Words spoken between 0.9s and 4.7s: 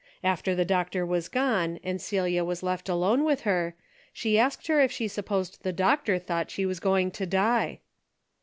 was gone and Celia was left alone with her, she asked